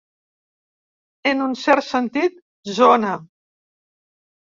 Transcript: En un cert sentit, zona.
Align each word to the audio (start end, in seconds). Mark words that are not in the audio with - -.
En 1.31 1.43
un 1.47 1.53
cert 1.63 1.85
sentit, 1.87 2.39
zona. 2.79 3.13